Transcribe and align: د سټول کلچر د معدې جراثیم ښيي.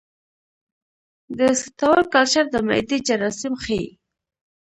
د 1.37 1.39
سټول 1.61 2.01
کلچر 2.13 2.45
د 2.53 2.55
معدې 2.67 2.97
جراثیم 3.07 3.53
ښيي. 3.63 3.85